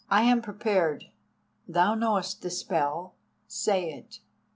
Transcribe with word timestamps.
I 0.09 0.23
am 0.23 0.41
prepared—thou 0.41 1.93
knowest 1.93 2.41
the 2.41 2.49
spell—say 2.49 3.87
it." 3.93 4.19